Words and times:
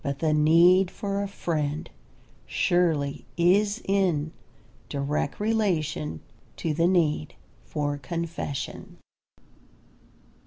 But 0.03 0.17
the 0.17 0.33
need 0.33 0.89
for 0.89 1.21
a 1.21 1.27
friend 1.27 1.87
surely 2.47 3.27
is 3.37 3.83
in 3.85 4.31
direct 4.89 5.39
relation 5.39 6.21
to 6.57 6.73
the 6.73 6.87
need 6.87 7.35
for 7.63 7.99
confession. 7.99 8.97